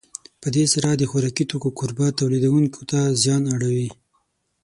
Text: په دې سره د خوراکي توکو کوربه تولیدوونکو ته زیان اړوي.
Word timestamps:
په 0.41 0.47
دې 0.55 0.65
سره 0.73 0.89
د 0.93 1.03
خوراکي 1.09 1.43
توکو 1.49 1.69
کوربه 1.77 2.07
تولیدوونکو 2.19 2.81
ته 2.91 2.99
زیان 3.21 3.43
اړوي. 3.55 3.89